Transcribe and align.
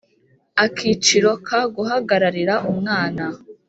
Akiciro 0.63 1.31
ka 1.47 1.61
Guhagararira 1.75 2.55
umwana 2.71 3.25